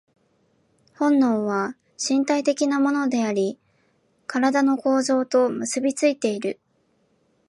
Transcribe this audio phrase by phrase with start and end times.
[0.97, 3.59] 本能は身体的なものであり、
[4.27, 6.59] 身体の構造と結び付いている。